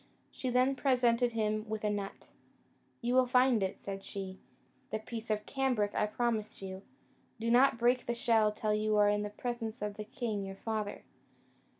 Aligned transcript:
She 0.31 0.49
then 0.49 0.75
presented 0.75 1.33
him 1.33 1.69
with 1.69 1.83
a 1.83 1.89
nut: 1.91 2.31
"You 3.03 3.13
will 3.13 3.27
find 3.27 3.61
in 3.61 3.69
it," 3.69 3.83
said 3.83 4.03
she, 4.03 4.39
"the 4.89 4.97
piece 4.97 5.29
of 5.29 5.45
cambric 5.45 5.93
I 5.93 6.07
promised 6.07 6.59
you: 6.59 6.81
do 7.39 7.51
not 7.51 7.77
break 7.77 8.07
the 8.07 8.15
shell 8.15 8.51
till 8.51 8.73
you 8.73 8.95
are 8.97 9.09
in 9.09 9.21
the 9.21 9.29
presence 9.29 9.79
of 9.79 9.97
the 9.97 10.03
king 10.05 10.43
your 10.43 10.55
father." 10.55 11.03